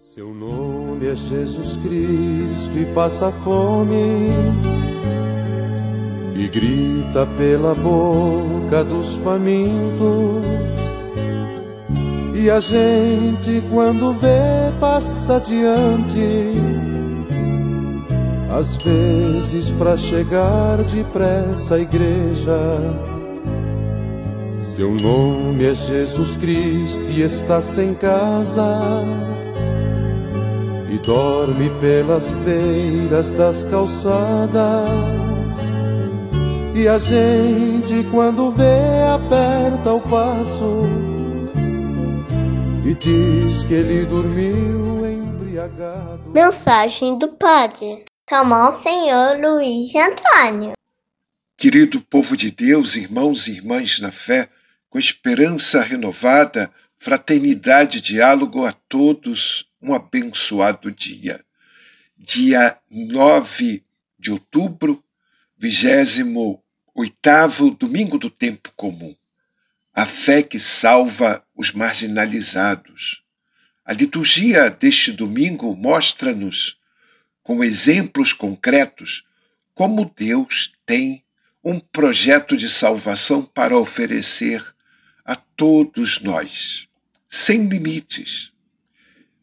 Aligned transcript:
Seu 0.00 0.32
nome 0.32 1.08
é 1.08 1.16
Jesus 1.16 1.76
Cristo 1.78 2.78
e 2.78 2.86
passa 2.94 3.32
fome 3.32 4.30
e 6.36 6.46
grita 6.46 7.26
pela 7.36 7.74
boca 7.74 8.84
dos 8.84 9.16
famintos. 9.16 10.44
E 12.32 12.48
a 12.48 12.60
gente, 12.60 13.60
quando 13.72 14.12
vê, 14.12 14.72
passa 14.78 15.38
adiante. 15.38 16.54
Às 18.56 18.76
vezes, 18.76 19.72
para 19.72 19.96
chegar 19.96 20.76
depressa 20.84 21.74
à 21.74 21.80
igreja. 21.80 22.56
Seu 24.54 24.94
nome 24.94 25.64
é 25.64 25.74
Jesus 25.74 26.36
Cristo 26.36 27.02
e 27.10 27.22
está 27.22 27.60
sem 27.60 27.94
casa 27.94 29.36
e 30.90 30.98
dorme 30.98 31.70
pelas 31.80 32.30
beiras 32.32 33.30
das 33.30 33.64
calçadas. 33.64 34.88
E 36.74 36.86
a 36.86 36.96
gente, 36.98 38.04
quando 38.10 38.50
vê, 38.52 39.02
aperta 39.14 39.92
o 39.92 40.00
passo 40.00 40.86
e 42.84 42.94
diz 42.94 43.64
que 43.64 43.74
ele 43.74 44.06
dormiu 44.06 45.04
embriagado. 45.04 46.30
Mensagem 46.30 47.18
do 47.18 47.28
Padre 47.28 48.04
Calmão 48.26 48.80
Senhor 48.80 49.38
Luiz 49.40 49.90
Antônio. 49.94 50.72
Querido 51.56 52.00
povo 52.00 52.36
de 52.36 52.50
Deus, 52.50 52.94
irmãos 52.94 53.48
e 53.48 53.52
irmãs 53.52 53.98
na 54.00 54.12
fé, 54.12 54.48
com 54.88 54.98
esperança 54.98 55.82
renovada, 55.82 56.70
fraternidade 56.98 58.00
diálogo 58.00 58.64
a 58.64 58.72
todos, 58.72 59.68
um 59.80 59.94
abençoado 59.94 60.90
dia. 60.90 61.44
Dia 62.16 62.76
9 62.90 63.84
de 64.18 64.32
outubro, 64.32 65.02
28 65.56 66.66
domingo 67.78 68.18
do 68.18 68.28
tempo 68.28 68.72
comum. 68.76 69.14
A 69.94 70.04
fé 70.04 70.42
que 70.42 70.58
salva 70.58 71.44
os 71.54 71.72
marginalizados. 71.72 73.22
A 73.84 73.92
liturgia 73.92 74.68
deste 74.68 75.12
domingo 75.12 75.74
mostra-nos, 75.76 76.76
com 77.42 77.62
exemplos 77.62 78.32
concretos, 78.32 79.24
como 79.74 80.12
Deus 80.16 80.74
tem 80.84 81.24
um 81.64 81.78
projeto 81.78 82.56
de 82.56 82.68
salvação 82.68 83.44
para 83.44 83.78
oferecer 83.78 84.62
a 85.24 85.36
todos 85.36 86.20
nós, 86.20 86.87
sem 87.28 87.66
limites 87.66 88.52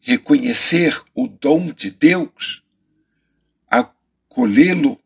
reconhecer 0.06 1.02
o 1.12 1.26
dom 1.26 1.72
de 1.72 1.90
Deus, 1.90 2.62
acolhê-lo 3.68 5.00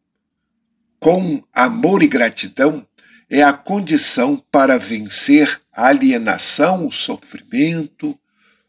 com 0.98 1.42
amor 1.54 2.02
e 2.02 2.06
gratidão, 2.06 2.86
é 3.30 3.42
a 3.42 3.52
condição 3.54 4.36
para 4.36 4.78
vencer 4.78 5.58
a 5.72 5.86
alienação, 5.86 6.86
o 6.86 6.92
sofrimento, 6.92 8.18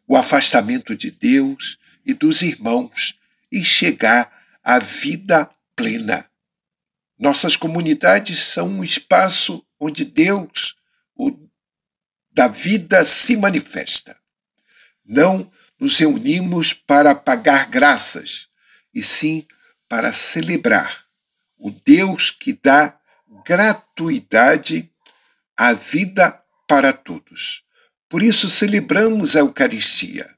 o 0.08 0.16
afastamento 0.16 0.95
de 0.95 1.12
Deus 1.12 1.78
e 2.06 2.14
dos 2.14 2.42
irmãos 2.42 3.20
e 3.52 3.66
chegar 3.66 4.32
à 4.64 4.80
vida 4.80 5.50
plena. 5.76 6.26
Nossas 7.20 7.58
comunidades 7.58 8.42
são 8.42 8.70
um 8.70 8.84
espaço 8.86 9.66
onde 9.78 10.06
Deus, 10.06 10.78
o 11.14 11.30
da 12.34 12.48
vida, 12.48 13.06
se 13.06 13.36
manifesta. 13.36 14.18
Não 15.06 15.52
nos 15.80 15.98
reunimos 15.98 16.73
para 16.73 17.16
pagar 17.16 17.70
graças, 17.70 18.48
e 18.94 19.02
sim 19.02 19.46
para 19.90 20.14
celebrar 20.14 21.06
o 21.58 21.72
Deus 21.72 22.32
que 22.32 22.54
dá 22.54 22.98
gratuidade 23.46 24.92
à 25.55 25.73
vida 25.73 26.42
para 26.67 26.94
todos. 26.94 27.64
Por 28.08 28.22
isso 28.22 28.50
celebramos 28.50 29.36
a 29.36 29.39
Eucaristia, 29.39 30.30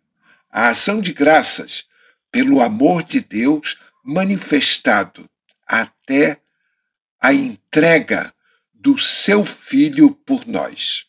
a 0.50 0.70
ação 0.70 1.02
de 1.02 1.14
graças 1.14 1.86
pelo 2.32 2.62
amor 2.62 3.04
de 3.04 3.20
Deus 3.20 3.78
manifestado 4.04 5.30
até 5.66 6.40
a 7.22 7.34
entrega 7.34 8.34
do 8.74 8.98
seu 8.98 9.46
Filho 9.46 10.12
por 10.12 10.46
nós. 10.46 11.06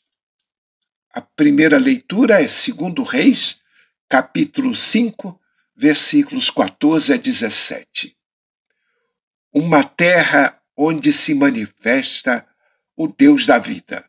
A 1.15 1.21
primeira 1.21 1.79
leitura 1.79 2.43
é 2.43 2.49
segundo 2.49 3.05
Reis, 3.05 3.61
capítulo 4.09 4.75
5, 4.75 5.41
versículos 5.77 6.51
14 6.51 7.13
a 7.13 7.17
17. 7.17 8.17
Uma 9.53 9.85
terra 9.85 10.61
onde 10.77 11.13
se 11.13 11.33
manifesta 11.33 12.45
o 12.97 13.07
Deus 13.07 13.47
da 13.47 13.61
vida. 13.61 14.05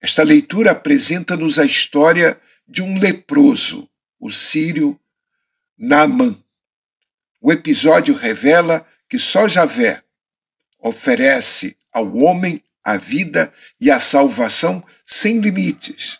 Esta 0.00 0.22
leitura 0.22 0.70
apresenta-nos 0.70 1.58
a 1.58 1.64
história 1.66 2.40
de 2.66 2.80
um 2.80 2.98
leproso, 2.98 3.86
o 4.18 4.30
sírio 4.30 4.98
Naaman. 5.76 6.42
O 7.38 7.52
episódio 7.52 8.14
revela 8.14 8.86
que 9.06 9.18
só 9.18 9.46
Javé 9.46 10.02
oferece 10.78 11.76
ao 11.92 12.16
homem 12.16 12.64
a 12.84 12.96
vida 12.96 13.52
e 13.80 13.90
a 13.90 14.00
salvação 14.00 14.84
sem 15.04 15.40
limites. 15.40 16.18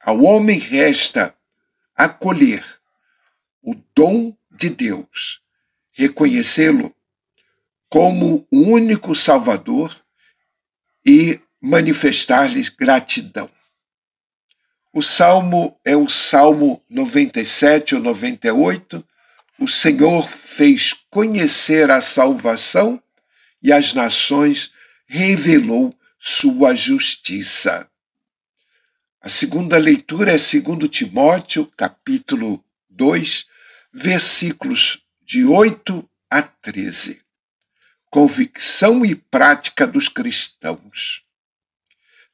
Ao 0.00 0.22
homem 0.22 0.58
resta 0.58 1.34
acolher 1.94 2.64
o 3.62 3.74
dom 3.94 4.36
de 4.50 4.70
Deus, 4.70 5.40
reconhecê-lo 5.92 6.94
como 7.88 8.46
o 8.50 8.60
único 8.60 9.14
Salvador 9.14 9.94
e 11.04 11.40
manifestar-lhes 11.60 12.68
gratidão. 12.68 13.50
O 14.92 15.02
salmo 15.02 15.78
é 15.84 15.96
o 15.96 16.08
Salmo 16.08 16.82
97 16.88 17.94
ou 17.94 18.00
98. 18.00 19.04
O 19.58 19.68
Senhor 19.68 20.28
fez 20.28 20.92
conhecer 21.10 21.90
a 21.90 22.00
salvação 22.00 23.02
e 23.62 23.72
as 23.72 23.92
nações 23.92 24.72
revelou 25.06 25.94
sua 26.18 26.74
justiça. 26.74 27.88
A 29.20 29.28
segunda 29.28 29.78
leitura 29.78 30.32
é 30.32 30.38
segundo 30.38 30.88
Timóteo, 30.88 31.66
capítulo 31.76 32.64
2, 32.90 33.46
versículos 33.92 35.04
de 35.22 35.44
8 35.44 36.08
a 36.30 36.42
13. 36.42 37.20
Convicção 38.10 39.04
e 39.04 39.14
prática 39.14 39.86
dos 39.86 40.08
cristãos. 40.08 41.22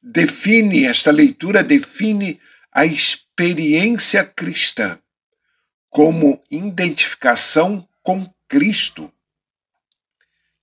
Define 0.01 0.85
esta 0.85 1.11
leitura 1.11 1.63
define 1.63 2.39
a 2.71 2.85
experiência 2.85 4.23
cristã 4.23 4.99
como 5.89 6.43
identificação 6.51 7.87
com 8.03 8.31
Cristo. 8.47 9.11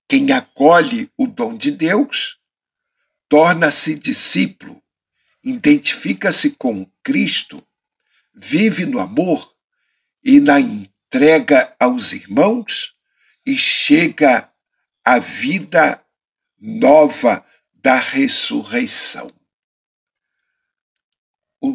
Quem 0.09 0.31
acolhe 0.31 1.11
o 1.17 1.27
dom 1.27 1.57
de 1.57 1.71
Deus 1.71 2.39
torna-se 3.33 3.95
discípulo 3.95 4.85
identifica-se 5.43 6.51
com 6.51 6.85
Cristo, 7.03 7.67
vive 8.35 8.85
no 8.85 9.01
amor 9.01 9.57
e 10.23 10.39
na 10.39 10.61
entrega 10.61 11.75
aos 11.81 12.13
irmãos 12.13 12.95
e 13.47 13.57
chega 13.57 14.53
à 15.03 15.19
vida 15.19 16.05
nova 16.61 17.43
da 17.73 17.97
ressurreição. 17.97 19.33
O 21.59 21.75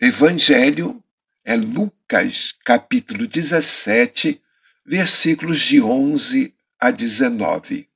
Evangelho 0.00 1.00
é 1.44 1.54
Lucas, 1.54 2.50
capítulo 2.64 3.28
17, 3.28 4.42
versículos 4.84 5.60
de 5.60 5.80
11 5.80 6.52
a 6.80 6.90
19. 6.90 7.88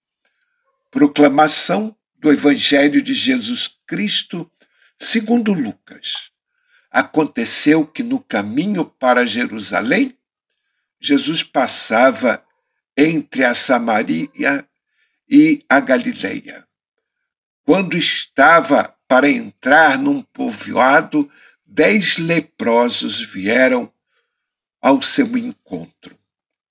Proclamação 0.93 1.97
do 2.25 2.33
Evangelho 2.33 3.03
de 3.03 3.13
Jesus 3.13 3.77
Cristo 3.87 4.51
Segundo 4.97 5.53
Lucas, 5.53 6.31
aconteceu 6.91 7.87
que 7.87 8.03
no 8.03 8.19
caminho 8.19 8.87
para 8.87 9.27
Jerusalém, 9.27 10.17
Jesus 10.99 11.43
passava 11.43 12.43
entre 12.97 13.45
a 13.45 13.55
Samaria 13.55 14.67
e 15.29 15.63
a 15.69 15.81
Galileia. 15.81 16.67
Quando 17.63 17.95
estava 17.95 18.97
para 19.07 19.29
entrar 19.29 19.99
num 19.99 20.23
povoado, 20.23 21.31
dez 21.67 22.17
leprosos 22.17 23.21
vieram 23.21 23.93
ao 24.81 25.03
seu 25.03 25.37
encontro. 25.37 26.19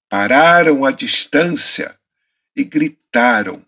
Pararam 0.09 0.83
à 0.83 0.89
distância 0.89 1.95
e 2.55 2.63
gritaram: 2.63 3.63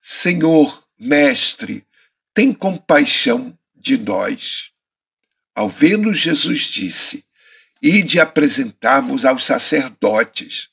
Senhor, 0.00 0.79
mestre, 1.00 1.86
tem 2.34 2.52
compaixão 2.52 3.58
de 3.74 3.96
nós. 3.96 4.70
Ao 5.54 5.68
vê-lo, 5.68 6.12
Jesus 6.12 6.60
disse: 6.64 7.24
e 7.82 8.02
de 8.02 8.20
apresentarmos 8.20 9.24
aos 9.24 9.44
sacerdotes. 9.44 10.68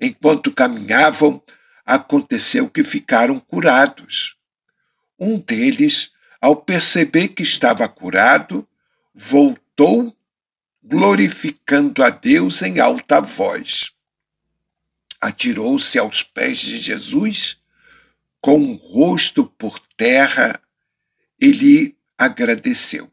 Enquanto 0.00 0.52
caminhavam, 0.52 1.42
aconteceu 1.84 2.70
que 2.70 2.84
ficaram 2.84 3.40
curados. 3.40 4.36
Um 5.18 5.38
deles, 5.38 6.12
ao 6.40 6.56
perceber 6.56 7.28
que 7.28 7.42
estava 7.42 7.88
curado, 7.88 8.66
voltou 9.14 10.16
glorificando 10.82 12.02
a 12.02 12.10
Deus 12.10 12.62
em 12.62 12.80
alta 12.80 13.20
voz. 13.20 13.92
Atirou-se 15.20 15.98
aos 15.98 16.22
pés 16.22 16.58
de 16.58 16.80
Jesus, 16.80 17.61
com 18.42 18.72
o 18.72 18.74
rosto 18.74 19.46
por 19.46 19.78
terra, 19.96 20.60
e 21.40 21.52
lhe 21.52 21.96
agradeceu. 22.18 23.10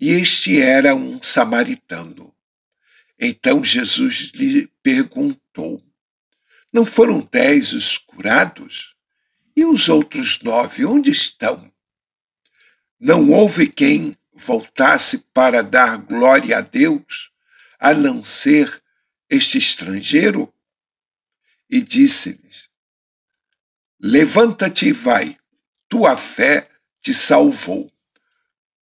E 0.00 0.10
este 0.10 0.60
era 0.60 0.94
um 0.94 1.20
samaritano. 1.20 2.34
Então 3.18 3.64
Jesus 3.64 4.30
lhe 4.34 4.68
perguntou: 4.82 5.84
Não 6.72 6.86
foram 6.86 7.20
dez 7.20 7.72
os 7.72 7.98
curados? 7.98 8.94
E 9.56 9.64
os 9.64 9.88
outros 9.88 10.40
nove, 10.40 10.86
onde 10.86 11.10
estão? 11.10 11.70
Não 12.98 13.30
houve 13.30 13.66
quem 13.66 14.12
voltasse 14.32 15.18
para 15.34 15.62
dar 15.62 15.98
glória 15.98 16.58
a 16.58 16.60
Deus, 16.60 17.30
a 17.78 17.92
não 17.92 18.24
ser 18.24 18.82
este 19.28 19.58
estrangeiro? 19.58 20.52
E 21.68 21.80
disse-lhes: 21.80 22.69
Levanta-te 24.02 24.88
e 24.88 24.92
vai, 24.92 25.38
tua 25.86 26.16
fé 26.16 26.66
te 27.02 27.12
salvou. 27.12 27.92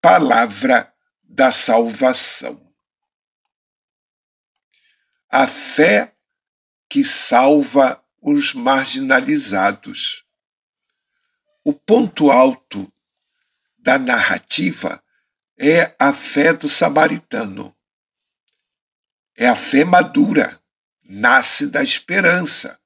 Palavra 0.00 0.94
da 1.24 1.50
salvação. 1.50 2.72
A 5.28 5.48
fé 5.48 6.14
que 6.88 7.04
salva 7.04 8.00
os 8.22 8.54
marginalizados. 8.54 10.24
O 11.64 11.72
ponto 11.72 12.30
alto 12.30 12.90
da 13.76 13.98
narrativa 13.98 15.02
é 15.58 15.94
a 15.98 16.12
fé 16.12 16.52
do 16.52 16.68
samaritano. 16.68 17.76
É 19.36 19.48
a 19.48 19.56
fé 19.56 19.84
madura, 19.84 20.62
nasce 21.02 21.68
da 21.68 21.82
esperança, 21.82 22.80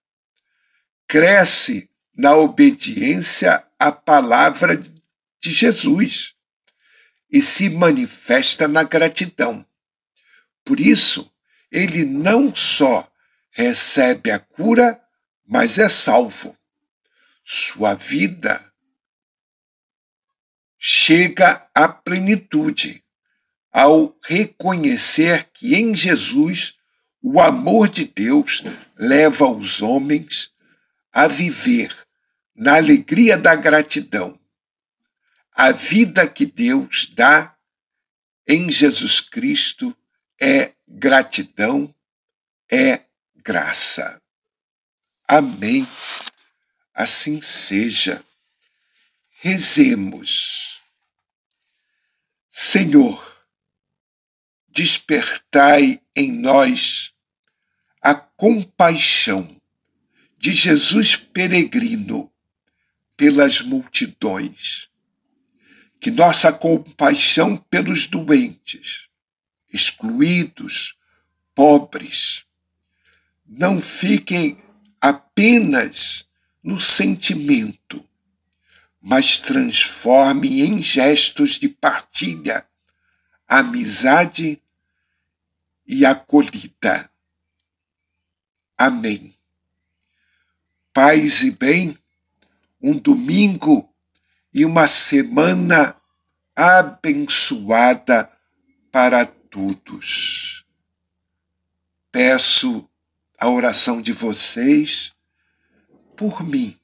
cresce 1.06 1.91
na 2.16 2.34
obediência 2.36 3.66
à 3.78 3.90
palavra 3.90 4.76
de 4.76 5.50
Jesus 5.50 6.34
e 7.30 7.40
se 7.40 7.70
manifesta 7.70 8.68
na 8.68 8.82
gratidão. 8.82 9.64
Por 10.64 10.78
isso, 10.78 11.32
ele 11.70 12.04
não 12.04 12.54
só 12.54 13.10
recebe 13.50 14.30
a 14.30 14.38
cura, 14.38 15.00
mas 15.46 15.78
é 15.78 15.88
salvo. 15.88 16.56
Sua 17.44 17.94
vida 17.94 18.72
chega 20.78 21.68
à 21.74 21.88
plenitude 21.88 23.02
ao 23.72 24.16
reconhecer 24.22 25.48
que 25.54 25.74
em 25.74 25.94
Jesus 25.94 26.74
o 27.22 27.40
amor 27.40 27.88
de 27.88 28.04
Deus 28.04 28.62
leva 28.96 29.48
os 29.48 29.80
homens 29.80 30.50
a 31.12 31.28
viver 31.28 31.94
na 32.54 32.76
alegria 32.76 33.36
da 33.36 33.54
gratidão. 33.54 34.38
A 35.52 35.70
vida 35.70 36.28
que 36.28 36.46
Deus 36.46 37.06
dá 37.12 37.56
em 38.46 38.70
Jesus 38.70 39.20
Cristo 39.20 39.96
é 40.40 40.72
gratidão, 40.88 41.94
é 42.70 43.04
graça. 43.36 44.20
Amém. 45.28 45.86
Assim 46.94 47.40
seja. 47.40 48.24
Rezemos. 49.40 50.80
Senhor, 52.48 53.46
despertai 54.68 56.00
em 56.14 56.32
nós 56.32 57.12
a 58.00 58.14
compaixão 58.14 59.61
de 60.42 60.52
Jesus 60.52 61.14
peregrino 61.14 62.28
pelas 63.16 63.62
multidões. 63.62 64.88
Que 66.00 66.10
nossa 66.10 66.52
compaixão 66.52 67.56
pelos 67.56 68.08
doentes, 68.08 69.06
excluídos, 69.72 70.96
pobres, 71.54 72.44
não 73.46 73.80
fiquem 73.80 74.60
apenas 75.00 76.26
no 76.60 76.80
sentimento, 76.80 78.04
mas 79.00 79.38
transforme 79.38 80.62
em 80.62 80.82
gestos 80.82 81.50
de 81.50 81.68
partilha, 81.68 82.66
amizade 83.46 84.60
e 85.86 86.04
acolhida. 86.04 87.08
Amém. 88.76 89.31
Paz 90.94 91.42
e 91.42 91.52
bem, 91.52 91.96
um 92.82 92.98
domingo 92.98 93.88
e 94.52 94.62
uma 94.66 94.86
semana 94.86 95.96
abençoada 96.54 98.30
para 98.90 99.24
todos. 99.24 100.66
Peço 102.10 102.86
a 103.38 103.48
oração 103.48 104.02
de 104.02 104.12
vocês 104.12 105.14
por 106.14 106.44
mim 106.44 106.78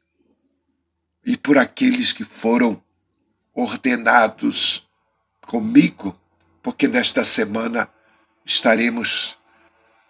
e 1.23 1.37
por 1.37 1.59
aqueles 1.59 2.11
que 2.11 2.25
foram 2.25 2.83
ordenados 3.53 4.89
comigo, 5.43 6.19
porque 6.63 6.89
nesta 6.89 7.23
semana 7.23 7.93
estaremos 8.43 9.37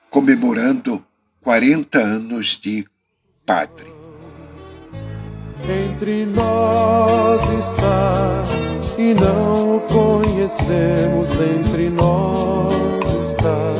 comemorando 0.09 1.05
40 1.41 1.99
anos 1.99 2.56
de 2.56 2.87
padre. 3.49 3.89
Entre 5.67 6.27
nós 6.27 7.43
está 7.50 8.45
e 8.99 9.15
não 9.15 9.77
o 9.77 9.81
conhecemos, 9.81 11.31
entre 11.41 11.89
nós 11.89 13.09
está 13.19 13.75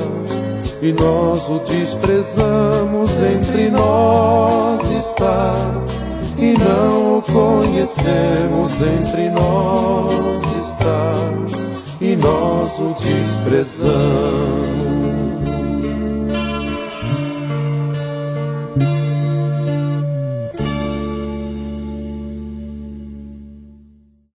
e 0.81 0.91
nós 0.93 1.51
o 1.51 1.59
desprezamos, 1.59 3.13
entre 3.21 3.69
nós 3.69 4.91
está 4.91 5.55
e 6.39 6.55
não 6.55 7.19
o 7.19 7.23
conhecemos, 7.23 8.81
entre 8.81 9.29
nós 9.29 10.57
está, 10.57 11.15
e 12.01 12.17
nós 12.17 12.79
o 12.79 12.95
desprezamos. 13.03 14.88